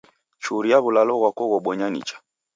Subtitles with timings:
[0.43, 2.17] Churia w'ulalo ghwako ghobonya nicha.